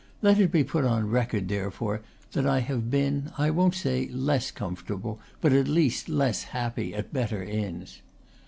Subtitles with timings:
[0.23, 2.01] Let it be put on re cord, therefore,
[2.31, 6.95] that I have been, I won't say less com fortable, but at least less happy,
[6.95, 8.01] at better inns.